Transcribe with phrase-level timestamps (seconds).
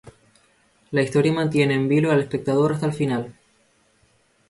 [0.89, 3.35] La historia mantiene en vilo al espectador hasta el final.